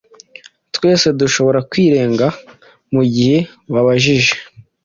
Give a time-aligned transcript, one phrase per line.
[0.75, 2.27] Twese dushobora kwirega
[2.93, 3.37] mugihe
[3.73, 4.33] babajije